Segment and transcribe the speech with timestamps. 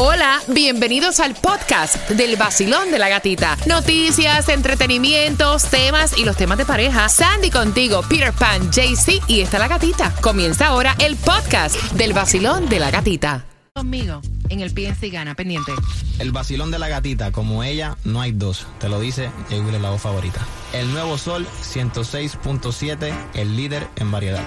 [0.00, 3.58] Hola, bienvenidos al podcast del vacilón de la gatita.
[3.66, 7.08] Noticias, entretenimientos, temas y los temas de pareja.
[7.08, 10.14] Sandy contigo, Peter Pan, JC y está la gatita.
[10.20, 13.44] Comienza ahora el podcast del vacilón de la gatita.
[13.74, 15.72] Conmigo, en el PNC Gana, pendiente.
[16.20, 18.68] El vacilón de la gatita, como ella, no hay dos.
[18.78, 20.46] Te lo dice Jay Wheeler, la voz favorita.
[20.74, 24.44] El nuevo Sol 106.7, el líder en variedad.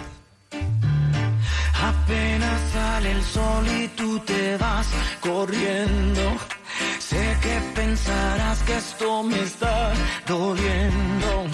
[1.81, 4.87] Apenas sale el sol y tú te vas
[5.19, 6.21] corriendo.
[6.99, 9.91] Sé que pensarás que esto me está
[10.27, 11.47] doliendo.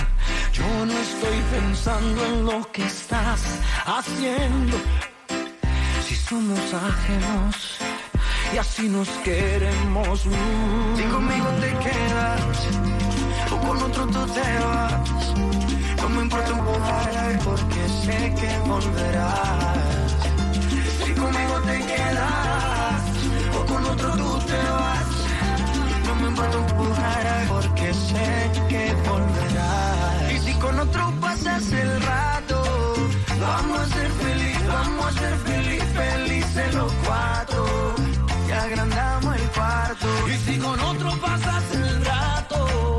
[0.52, 3.42] Yo no estoy pensando en lo que estás
[3.86, 4.78] haciendo.
[6.06, 7.78] Si somos ajenos
[8.54, 10.28] y así nos queremos.
[10.98, 12.42] Si conmigo te quedas
[13.52, 15.34] o con otro tú te vas.
[16.02, 19.97] No me importa un porque sé que volverás.
[21.86, 23.02] Quedas
[23.56, 25.06] o con otro tú te vas.
[26.06, 26.96] No me importa poco
[27.50, 30.32] porque sé que volverás.
[30.34, 32.64] Y si con otro pasas el rato,
[33.40, 37.66] vamos a ser felices, vamos a ser feliz, felices los cuatro.
[38.48, 40.08] Y agrandamos el cuarto.
[40.30, 42.98] Y si con otro pasas el rato,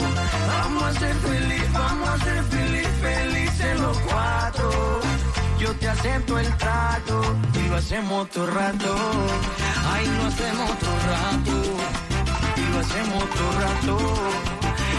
[0.49, 5.08] vamos a ser felices, vamos a ser feliz, felices los cuatro.
[5.59, 7.21] Yo te acepto el trato
[7.55, 8.95] y lo hacemos otro rato.
[9.93, 11.63] Ay, lo hacemos otro rato.
[12.57, 13.99] Y lo hacemos otro rato.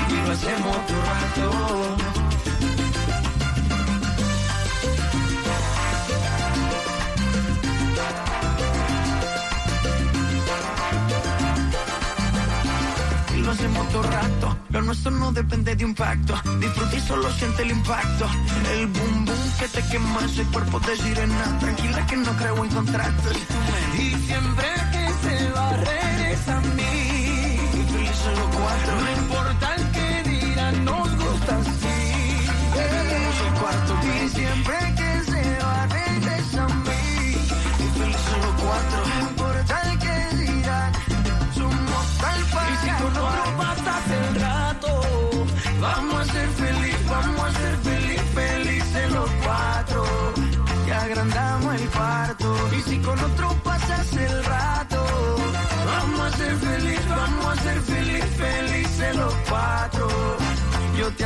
[0.09, 1.99] Y lo hacemos otro rato.
[13.49, 14.57] lo hacemos todo rato.
[14.79, 16.41] Lo nuestro no depende de un pacto.
[16.57, 18.25] Disfruta y solo siente el impacto.
[18.71, 21.59] El boom boom que te quema ese cuerpo de sirena.
[21.59, 23.37] Tranquila que no creo en contratos.
[23.95, 27.59] Y siempre que se va, regresa a mí.
[27.73, 29.01] Y felices los cuatro.
[29.01, 31.78] No importa el que dirán, nos gusta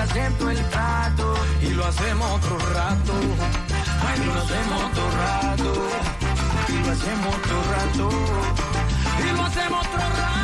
[0.03, 3.13] acepto el trato y lo hacemos otro rato.
[4.05, 5.73] Ay, lo hacemos otro rato.
[6.67, 8.09] Y lo hacemos otro rato.
[9.19, 10.42] Y lo hacemos otro rato.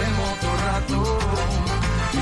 [0.00, 1.18] Y otro rato.
[2.14, 2.16] Y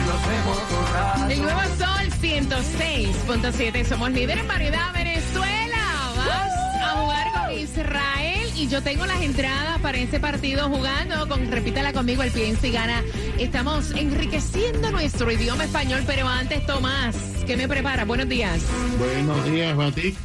[0.48, 1.30] otro rato.
[1.30, 3.84] El nuevo Sol 106.7.
[3.84, 5.78] Somos líderes en variedad Venezuela.
[6.16, 11.50] Vas a jugar con Israel y yo tengo las entradas para ese partido jugando con,
[11.52, 13.04] repítala conmigo, el PNC gana.
[13.38, 17.14] Estamos enriqueciendo nuestro idioma español, pero antes, Tomás,
[17.46, 18.04] ¿qué me prepara?
[18.04, 18.60] Buenos días.
[18.98, 20.16] Buenos días, Batik.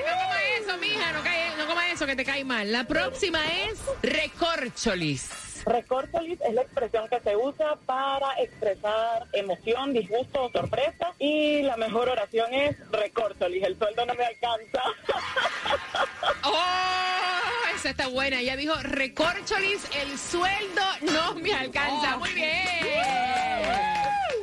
[0.07, 1.13] No coma eso, mija.
[1.13, 2.71] No, cae- no coma eso que te cae mal.
[2.73, 5.31] La próxima es recorcholis.
[5.67, 11.13] Recorcholis es la expresión que se usa para expresar emoción, disgusto o sorpresa.
[11.19, 13.63] Y la mejor oración es recorcholis.
[13.63, 14.83] El sueldo no me alcanza.
[16.45, 17.75] ¡Oh!
[17.75, 18.41] Esa está buena.
[18.41, 22.17] Ella dijo recorcholis, el sueldo no me alcanza.
[22.19, 22.49] Muy bien.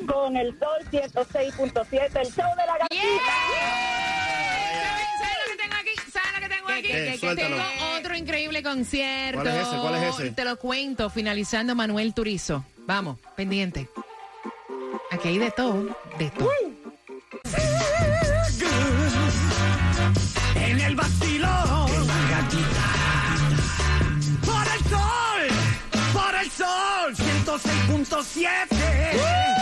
[0.06, 3.24] Con el sol 106.7, el show de la gatita.
[3.24, 3.91] ¿Sabes
[6.82, 6.88] que?
[6.88, 7.56] Que- que Suéltalo.
[7.56, 7.64] tengo
[7.98, 9.40] otro increíble concierto.
[9.42, 9.76] ¿Cuál es ese?
[9.76, 10.30] ¿Cuál es ese?
[10.32, 12.64] Te lo cuento, finalizando Manuel Turizo.
[12.86, 13.88] Vamos, pendiente.
[15.10, 16.50] Aquí hay de todo, de todo.
[20.56, 21.90] En el vacilón.
[24.44, 25.48] Por el sol.
[26.12, 27.14] Por el sol.
[27.16, 29.61] 106.7.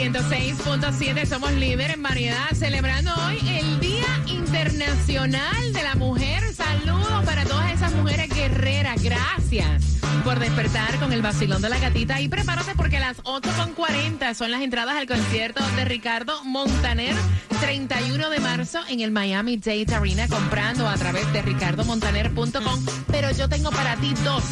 [0.00, 6.42] 106.7 somos líder en variedad, celebrando hoy el Día Internacional de la Mujer.
[6.54, 9.02] Saludos para todas esas mujeres guerreras.
[9.02, 12.18] Gracias por despertar con el vacilón de la gatita.
[12.18, 17.14] Y prepárate porque a las 8.40 son las entradas al concierto de Ricardo Montaner,
[17.60, 22.86] 31 de marzo en el Miami Dade Arena, comprando a través de ricardomontaner.com.
[23.08, 24.44] Pero yo tengo para ti dos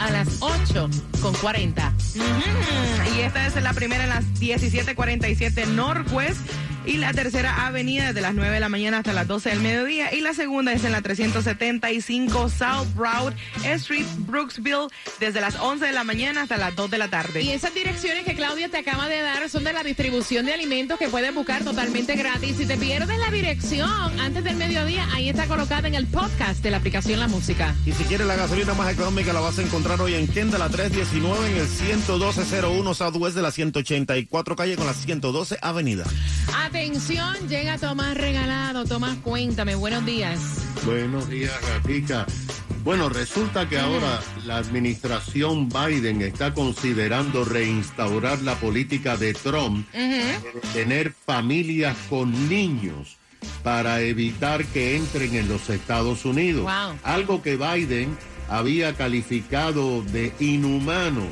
[0.00, 1.92] a las 8.40.
[3.16, 6.40] Y esta es la primera en las 1747 Northwest
[6.86, 10.12] y la tercera avenida desde las 9 de la mañana hasta las 12 del mediodía
[10.14, 13.34] y la segunda es en la 375 South Broad
[13.64, 14.88] Street, Brooksville,
[15.20, 17.42] desde las 11 de la mañana hasta las 2 de la tarde.
[17.42, 20.98] Y esas direcciones que Claudia te acaba de dar son de la distribución de alimentos
[20.98, 22.56] que puedes buscar totalmente gratis.
[22.56, 26.70] Si te pierdes la dirección antes del mediodía, ahí está colocada en el podcast de
[26.70, 27.74] la aplicación La Música.
[27.86, 30.68] Y si quieres la gasolina más económica, la vas a encontrar hoy en Kendall, la
[30.68, 36.04] 319 en el 11201 Southwest de la 184 calle con la 112 avenida.
[36.74, 38.84] Atención, llega Tomás Regalado.
[38.84, 40.40] Tomás, cuéntame, buenos días.
[40.84, 42.26] Buenos días, Gatica.
[42.82, 49.86] Bueno, resulta que ahora la administración Biden está considerando reinstaurar la política de Trump
[50.72, 53.18] tener familias con niños
[53.62, 56.64] para evitar que entren en los Estados Unidos.
[56.64, 56.98] Wow.
[57.04, 61.22] Algo que Biden había calificado de inhumano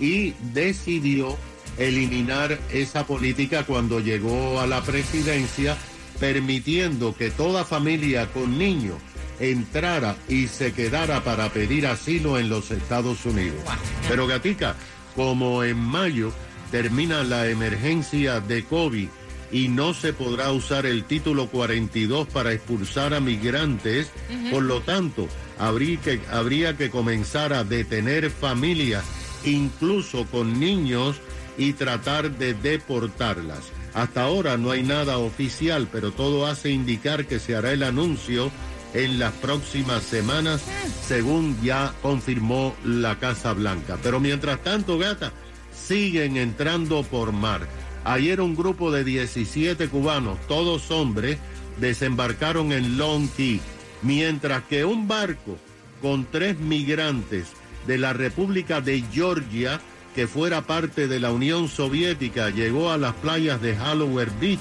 [0.00, 1.36] y decidió
[1.78, 5.76] eliminar esa política cuando llegó a la presidencia,
[6.20, 8.96] permitiendo que toda familia con niños
[9.38, 13.60] entrara y se quedara para pedir asilo en los Estados Unidos.
[14.08, 14.76] Pero Gatica,
[15.14, 16.32] como en mayo
[16.70, 19.08] termina la emergencia de COVID
[19.52, 24.10] y no se podrá usar el título 42 para expulsar a migrantes,
[24.50, 25.28] por lo tanto,
[25.58, 29.04] habría que, habría que comenzar a detener familias,
[29.44, 31.20] incluso con niños,
[31.58, 33.70] y tratar de deportarlas.
[33.94, 38.50] Hasta ahora no hay nada oficial, pero todo hace indicar que se hará el anuncio
[38.94, 40.62] en las próximas semanas,
[41.06, 43.98] según ya confirmó la Casa Blanca.
[44.02, 45.32] Pero mientras tanto, gata,
[45.74, 47.66] siguen entrando por mar.
[48.04, 51.38] Ayer un grupo de 17 cubanos, todos hombres,
[51.78, 53.60] desembarcaron en Long Key,
[54.02, 55.58] mientras que un barco
[56.00, 57.48] con tres migrantes
[57.86, 59.80] de la República de Georgia,
[60.16, 64.60] que fuera parte de la Unión Soviética, llegó a las playas de Halloween Beach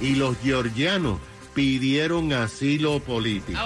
[0.00, 1.20] y los georgianos
[1.52, 3.60] pidieron asilo político.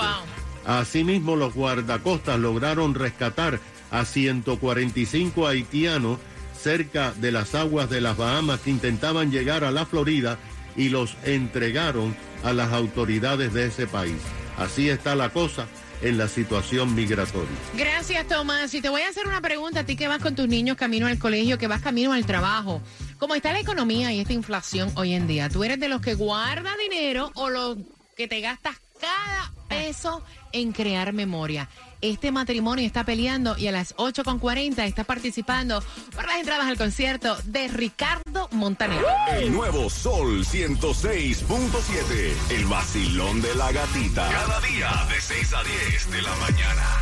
[0.67, 3.61] Asimismo, los guardacostas lograron rescatar
[3.93, 6.19] a 145 haitianos
[6.61, 10.41] cerca de las aguas de las Bahamas que intentaban llegar a la Florida
[10.77, 14.19] y los entregaron a las autoridades de ese país.
[14.57, 15.69] Así está la cosa
[16.03, 17.49] en la situación migratoria.
[17.77, 18.73] Gracias, Tomás.
[18.75, 21.07] Y te voy a hacer una pregunta a ti que vas con tus niños camino
[21.07, 22.81] al colegio, que vas camino al trabajo.
[23.19, 25.49] ¿Cómo está la economía y esta inflación hoy en día?
[25.49, 27.79] ¿Tú eres de los que guarda dinero o los
[28.17, 31.69] que te gastas cada peso en crear memoria?
[32.01, 35.83] Este matrimonio está peleando y a las 8.40 está participando
[36.15, 39.05] por las entradas al concierto de Ricardo Montaner.
[39.33, 42.35] El nuevo Sol 106.7.
[42.51, 44.29] El vacilón de la gatita.
[44.31, 46.99] Cada día de 6 a 10 de la mañana.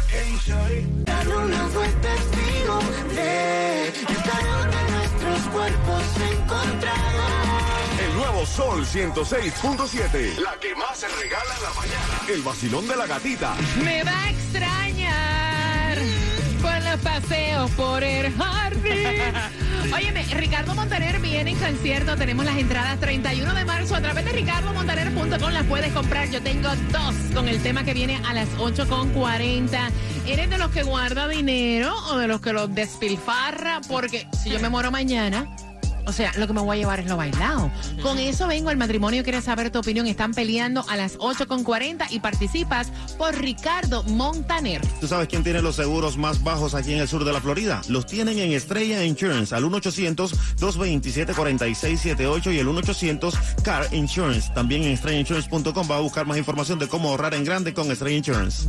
[2.01, 2.79] Testigo
[3.15, 7.37] de el calor de nuestros cuerpos encontrados.
[8.01, 10.39] El nuevo Sol 106.7.
[10.39, 12.23] La que más se regala en la mañana.
[12.29, 13.55] El vacilón de la gatita.
[13.83, 14.86] Me va a extrañar
[17.07, 19.33] paseos por el jardín.
[19.95, 22.17] Óyeme, Ricardo Montaner viene en concierto.
[22.17, 25.53] Tenemos las entradas 31 de marzo a través de ricardomontaner.com.
[25.53, 26.29] Las puedes comprar.
[26.31, 29.91] Yo tengo dos con el tema que viene a las 8.40.
[30.27, 33.81] ¿Eres de los que guarda dinero o de los que lo despilfarra?
[33.89, 35.47] Porque si yo me muero mañana.
[36.07, 37.73] O sea, lo que me voy a llevar es lo bailado.
[38.03, 39.25] Con eso vengo al matrimonio.
[39.25, 40.07] ¿Quieres saber tu opinión?
[40.07, 44.81] Están peleando a las 8.40 y participas por Ricardo Montaner.
[45.01, 47.81] ¿Tú sabes quién tiene los seguros más bajos aquí en el sur de la Florida?
[47.89, 54.51] Los tienen en Estrella Insurance al 1-800-227-4678 y el 1-800-CAR Insurance.
[54.55, 58.17] También en estrellainsurance.com va a buscar más información de cómo ahorrar en grande con Estrella
[58.17, 58.69] Insurance.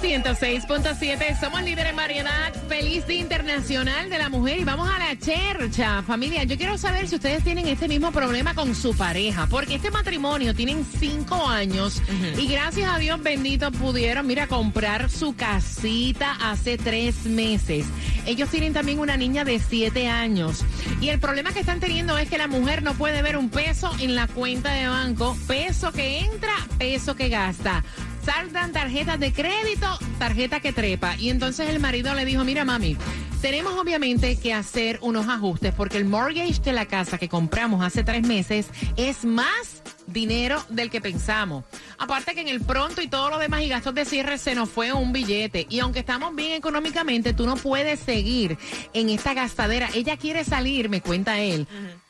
[0.00, 2.52] 106.7 somos líderes en variedad.
[2.68, 6.02] Feliz Día Internacional de la Mujer y vamos a la chercha.
[6.02, 9.90] Familia, yo quiero saber si ustedes tienen este mismo problema con su pareja, porque este
[9.90, 12.02] matrimonio tienen cinco años
[12.38, 17.86] y gracias a Dios bendito pudieron, mira, comprar su casita hace tres meses.
[18.26, 20.64] Ellos tienen también una niña de siete años
[21.00, 23.90] y el problema que están teniendo es que la mujer no puede ver un peso
[24.00, 27.84] en la cuenta de banco, peso que entra, peso que gasta
[28.26, 29.86] saldan tarjetas de crédito,
[30.18, 31.14] tarjeta que trepa.
[31.16, 32.96] Y entonces el marido le dijo, mira mami,
[33.40, 38.02] tenemos obviamente que hacer unos ajustes porque el mortgage de la casa que compramos hace
[38.02, 38.66] tres meses
[38.96, 41.64] es más dinero del que pensamos.
[41.98, 44.68] Aparte que en el pronto y todo lo demás y gastos de cierre se nos
[44.68, 45.68] fue un billete.
[45.70, 48.58] Y aunque estamos bien económicamente, tú no puedes seguir
[48.92, 49.88] en esta gastadera.
[49.94, 51.68] Ella quiere salir, me cuenta él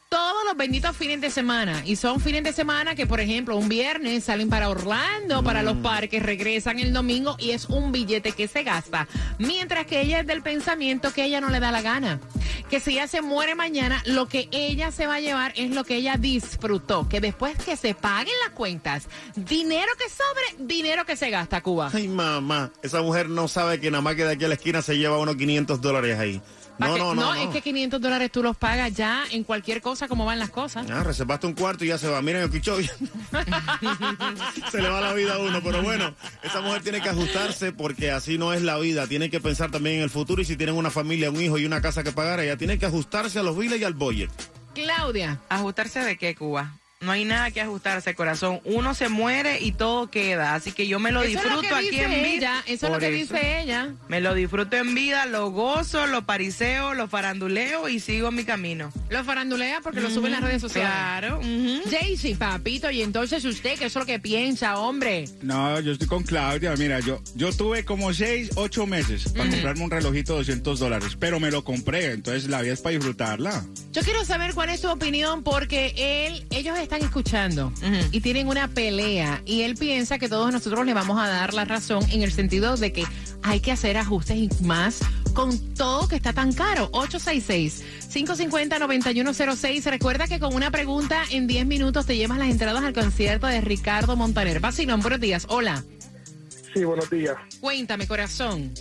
[0.08, 1.82] todos los benditos fines de semana.
[1.84, 5.76] Y son fines de semana que, por ejemplo, un viernes salen para Orlando, para los
[5.78, 9.08] parques, regresan el domingo y es un billete que se gasta.
[9.38, 12.20] Mientras que ella es del pensamiento que ella no le da la gana.
[12.70, 15.84] Que si ella se muere mañana, lo que ella se va a llevar es lo
[15.84, 17.08] que ella disfrutó.
[17.08, 21.90] Que después que se paguen las cuentas, dinero que sobre, dinero que se gasta, Cuba.
[21.92, 24.82] Ay, mamá, esa mujer no sabe que nada más que de aquí a la esquina
[24.82, 26.40] se lleva unos 500 dólares ahí.
[26.78, 27.35] No, que- no, no, no.
[27.35, 30.87] es que 500 dólares tú los pagas ya en cualquier cosa como van las cosas.
[30.90, 32.21] Ah, reservaste un cuarto y ya se va.
[32.23, 32.76] Miren el quicho.
[34.71, 35.61] se le va la vida a uno.
[35.62, 39.06] Pero bueno, esa mujer tiene que ajustarse porque así no es la vida.
[39.06, 41.64] Tiene que pensar también en el futuro y si tienen una familia, un hijo y
[41.66, 44.30] una casa que pagar, ella tiene que ajustarse a los biles y al budget.
[44.75, 45.40] Claudia.
[45.49, 46.76] ¿Ajustarse de qué, Cuba?
[47.06, 48.60] No hay nada que ajustarse, corazón.
[48.64, 50.56] Uno se muere y todo queda.
[50.56, 52.26] Así que yo me lo Eso es lo disfruto aquí en vida.
[52.26, 53.94] ella, eso es lo que dice ella.
[54.08, 58.92] Me lo disfruto en vida, lo gozo, lo pariseo, lo faranduleo y sigo mi camino.
[59.08, 60.90] Lo farandulea porque lo sube en las redes sociales.
[60.90, 61.38] Claro.
[61.38, 61.88] ujú.
[61.88, 65.26] Jaycee, papito, y entonces usted, ¿qué es lo que piensa, hombre?
[65.42, 66.75] No, yo estoy con Claudia.
[66.76, 71.16] Mira, yo, yo tuve como seis, ocho meses para comprarme un relojito de 200 dólares,
[71.20, 73.64] pero me lo compré, entonces la vida es para disfrutarla.
[73.92, 75.94] Yo quiero saber cuál es tu opinión porque
[76.26, 77.72] él, ellos están escuchando
[78.12, 81.64] y tienen una pelea y él piensa que todos nosotros le vamos a dar la
[81.64, 83.04] razón en el sentido de que
[83.42, 85.00] hay que hacer ajustes y más
[85.32, 86.90] con todo que está tan caro.
[86.92, 89.84] 866-550-9106.
[89.84, 93.60] Recuerda que con una pregunta en 10 minutos te llevas las entradas al concierto de
[93.60, 94.60] Ricardo Montaner.
[94.60, 95.44] Vacilón, buenos días.
[95.48, 95.84] Hola.
[96.72, 97.36] Sí, buenos días.
[97.60, 98.72] Cuéntame, corazón.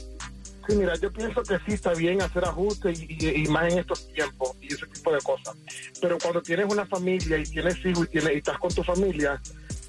[0.68, 4.56] Sí, mira, yo pienso que sí está bien hacer ajustes y, más en estos tiempos
[4.62, 5.56] y ese tipo de cosas.
[6.02, 9.40] Pero cuando tienes una familia y tienes hijos y, tienes, y estás con tu familia,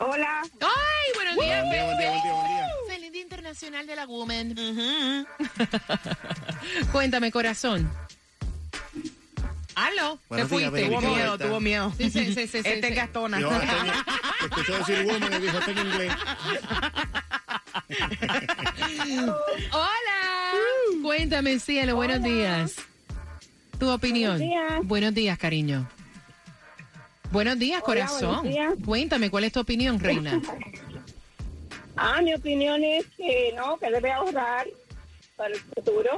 [0.00, 0.42] Hola.
[0.60, 2.66] ¡Ay, buenos días, Buen día, buen día, buen día, buen día.
[2.88, 4.54] Feliz Día Internacional de la Woman.
[6.92, 7.90] Cuéntame, corazón.
[9.74, 10.18] ¿Aló?
[10.28, 10.86] ¿Te días, fuiste?
[10.86, 11.46] Tuvo ¿Cómo miedo, está?
[11.46, 11.92] tuvo miedo.
[11.98, 12.86] Sí, sí, sí, sí, sí, Este sí.
[12.88, 13.40] es Gastona.
[13.40, 16.12] Yo escuché decir woman y dijo, está en inglés.
[19.72, 20.52] Hola.
[21.02, 22.74] Cuéntame, cielo, buenos días.
[23.78, 24.38] Tu opinión.
[24.38, 24.80] Buenos días.
[24.86, 25.88] Buenos días, cariño.
[27.30, 28.34] Buenos días, Hola, corazón.
[28.36, 28.74] buenos días.
[28.84, 30.40] Cuéntame, ¿cuál es tu opinión, reina?
[31.96, 34.66] Ah, mi opinión es que no, que debe ahorrar
[35.36, 36.10] para el futuro.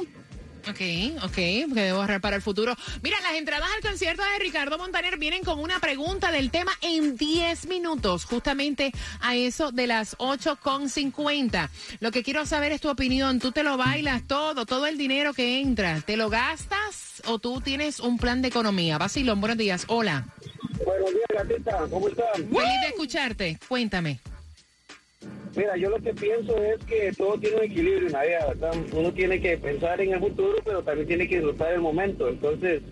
[0.68, 2.76] Ok, ok, que debo ahorrar para el futuro.
[3.02, 7.16] Mira, las entradas al concierto de Ricardo Montaner vienen con una pregunta del tema en
[7.16, 11.70] 10 minutos, justamente a eso de las 8.50.
[12.00, 13.40] Lo que quiero saber es tu opinión.
[13.40, 16.02] ¿Tú te lo bailas todo, todo el dinero que entra?
[16.02, 18.98] ¿Te lo gastas o tú tienes un plan de economía?
[18.98, 19.84] Basilón, buenos días.
[19.88, 20.26] Hola.
[20.84, 21.86] Buenos días, gatita.
[21.90, 22.34] ¿Cómo están?
[22.34, 23.58] Feliz de escucharte.
[23.68, 24.18] Cuéntame.
[25.56, 28.74] Mira, yo lo que pienso es que todo tiene un equilibrio en la vida, ¿verdad?
[28.92, 32.28] Uno tiene que pensar en el futuro, pero también tiene que disfrutar el momento.
[32.28, 32.82] Entonces,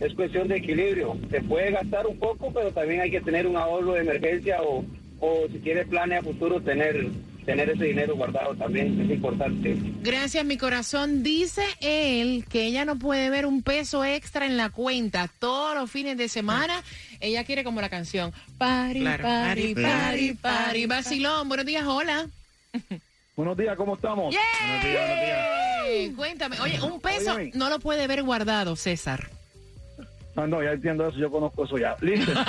[0.00, 1.18] es cuestión de equilibrio.
[1.30, 4.84] Se puede gastar un poco, pero también hay que tener un ahorro de emergencia o,
[5.20, 7.06] o si quieres planes a futuro, tener,
[7.46, 9.00] tener ese dinero guardado también.
[9.00, 9.76] Es importante.
[10.02, 11.22] Gracias, mi corazón.
[11.22, 15.90] Dice él que ella no puede ver un peso extra en la cuenta todos los
[15.90, 16.82] fines de semana.
[17.20, 18.32] Ella quiere como la canción.
[18.58, 19.22] Pari, Claro.
[19.22, 20.86] pari, Pari, pari.
[20.86, 22.26] Vacilón, buenos días, hola.
[23.36, 24.34] Buenos días, ¿cómo estamos?
[24.34, 26.16] Buenos días, buenos días.
[26.16, 27.50] Cuéntame, oye, un peso Óyeme.
[27.54, 29.28] no lo puede ver guardado, César.
[30.36, 31.96] Ah, no, ya entiendo eso, yo conozco eso ya.
[32.00, 32.32] Listo.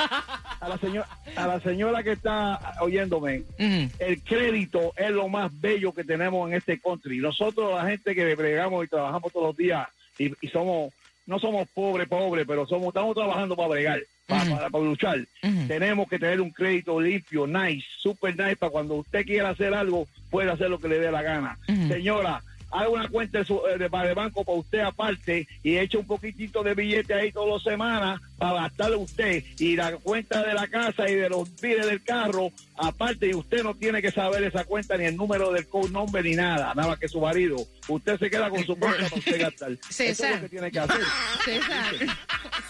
[0.59, 5.93] A la, señora, a la señora que está oyéndome, el crédito es lo más bello
[5.93, 7.19] que tenemos en este country.
[7.19, 10.91] Nosotros, la gente que bregamos y trabajamos todos los días y, y somos,
[11.27, 15.19] no somos pobres, pobres, pero somos, estamos trabajando para bregar, para, para, para luchar.
[15.67, 20.07] Tenemos que tener un crédito limpio, nice, super nice, para cuando usted quiera hacer algo,
[20.31, 21.59] pueda hacer lo que le dé la gana.
[21.87, 25.97] Señora, haga una cuenta de, su- eh, de, de banco para usted aparte y eche
[25.97, 30.53] un poquitito de billete ahí todas las semanas para gastarle usted y la cuenta de
[30.53, 34.43] la casa y de los biles del carro aparte y usted no tiene que saber
[34.43, 37.55] esa cuenta ni el número del code number ni nada, nada más que su marido.
[37.87, 39.71] Usted se queda con su cuenta para usted gastar.
[39.71, 40.35] Eso es César.
[40.35, 41.01] lo que tiene que hacer.
[41.43, 41.93] César,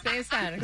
[0.03, 0.59] César,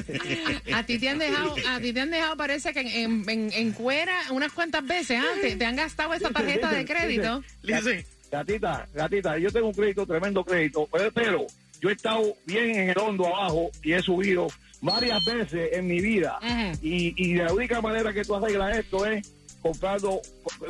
[0.74, 3.72] a ti te han dejado, a ti te han dejado parece que en, en, en
[3.74, 5.26] cuera unas cuantas veces, ¿ah?
[5.42, 7.44] te, te han gastado esa tarjeta de crédito.
[7.62, 8.06] Listen.
[8.34, 11.46] Gatita, gatita, yo tengo un crédito, tremendo crédito, pero, pero
[11.80, 14.48] yo he estado bien en el hondo abajo y he subido
[14.82, 16.40] varias veces en mi vida.
[16.82, 20.20] Y, y la única manera que tú arreglas esto es comprando,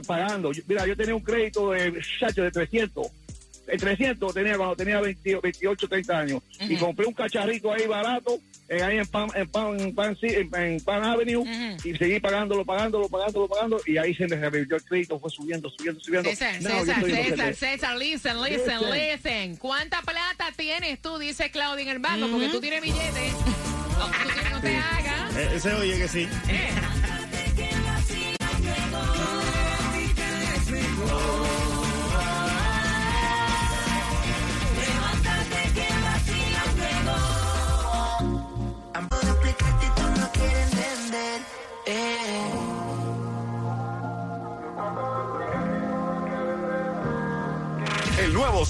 [0.06, 0.52] pagando.
[0.68, 3.08] Mira, yo tenía un crédito de, de 300.
[3.68, 6.42] El 300 tenía cuando tenía 20 28, 30 años.
[6.60, 6.86] Y Ujú.
[6.86, 10.82] compré un cacharrito ahí barato, eh, ahí en Pan, en Pan, en Pan, en, en
[10.82, 11.88] Pan Avenue, Ujú.
[11.88, 15.70] y seguí pagándolo, pagándolo, pagándolo, pagando, y ahí se me revirtió el crédito, fue subiendo,
[15.70, 16.30] subiendo, subiendo.
[16.30, 17.56] César, No, César, César.
[17.56, 18.92] César, listen, listen, Listen.
[19.14, 19.56] listen.
[19.58, 22.28] ¿Cuánta plata tienes tú, dice Claudia en el banco?
[22.30, 23.34] Porque tú tienes billetes.
[23.98, 25.36] No, tú tienes, no te hagas.
[25.38, 26.28] Eh, ese oye que sí.
[26.48, 27.54] Levántate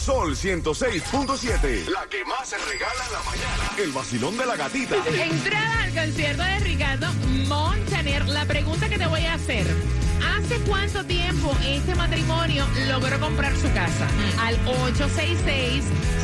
[0.03, 1.87] Sol 106.7.
[1.87, 3.71] La que más se regala en la mañana.
[3.77, 4.97] El vacilón de la gatita.
[4.97, 7.13] Entrada al concierto de Ricardo
[7.47, 8.27] Montaner.
[8.27, 9.65] La pregunta que te voy a hacer.
[10.37, 14.05] ¿Hace cuánto tiempo este matrimonio logró comprar su casa?
[14.41, 14.57] Al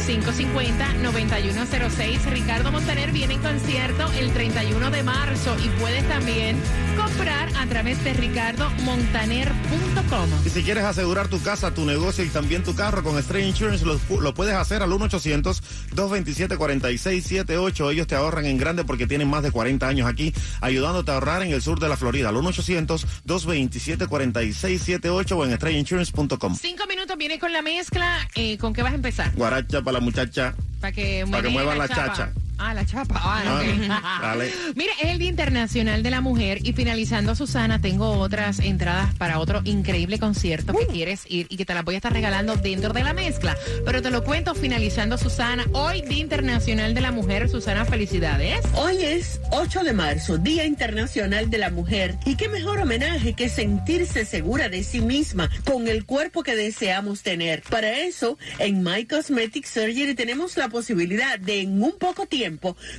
[0.10, 2.26] 866-550-9106.
[2.32, 6.58] Ricardo Montaner viene en concierto el 31 de marzo y puedes también
[6.98, 10.30] comprar a través de ricardomontaner.com.
[10.46, 13.86] Y si quieres asegurar tu casa, tu negocio y también tu carro con Stray Insurance,
[13.86, 17.92] lo, lo puedes hacer al 1-800-227-4678.
[17.92, 21.44] Ellos te ahorran en grande porque tienen más de 40 años aquí ayudándote a ahorrar
[21.44, 22.30] en el sur de la Florida.
[22.30, 26.56] Al 1-800-227-4678 o en StrayInsurance.com.
[26.56, 28.28] Cinco minutos viene con la mezcla.
[28.36, 29.32] Eh, ¿Con qué vas a empezar?
[29.36, 30.56] Guaracha para la muchacha.
[30.80, 32.32] Para que, muevan la chacha.
[32.60, 33.16] Ah, la chapa.
[33.18, 33.62] Ah.
[33.90, 34.52] Ah, dale.
[34.76, 39.40] Mira, es el Día Internacional de la Mujer y finalizando, Susana, tengo otras entradas para
[39.40, 42.92] otro increíble concierto que quieres ir y que te las voy a estar regalando dentro
[42.94, 43.56] de la mezcla.
[43.86, 45.66] Pero te lo cuento finalizando, Susana.
[45.74, 47.50] Hoy, Día Internacional de la Mujer.
[47.50, 48.60] Susana, felicidades.
[48.74, 52.18] Hoy es 8 de marzo, Día Internacional de la Mujer.
[52.26, 57.22] Y qué mejor homenaje que sentirse segura de sí misma con el cuerpo que deseamos
[57.22, 57.62] tener.
[57.70, 62.49] Para eso, en My Cosmetic Surgery tenemos la posibilidad de en un poco tiempo,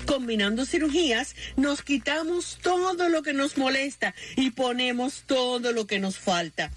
[0.07, 6.19] combinando cirugías, nos quitamos todo lo que nos molesta y ponemos todo lo que nos
[6.19, 6.71] falta.